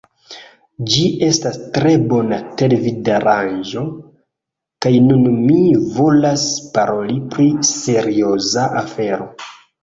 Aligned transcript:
Ĝi 0.91 1.01
estas 1.25 1.57
tre 1.73 1.91
bona 2.13 2.39
televidaranĝo 2.61 3.83
kaj 4.87 4.93
nun 5.11 5.29
mi 5.43 5.59
volas 5.99 6.47
paroli 6.79 7.19
pri 7.35 7.47
serioza 7.75 8.67
afero 8.83 9.31